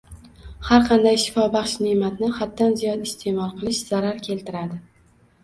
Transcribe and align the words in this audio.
Har 0.69 0.85
qanday 0.85 1.19
shifobaxsh 1.23 1.75
ne’matni 1.87 2.31
haddan 2.39 2.73
ziyod 2.81 3.05
iste’mol 3.09 3.53
qilish 3.61 3.85
zarar 3.93 4.27
keltiradi. 4.31 4.83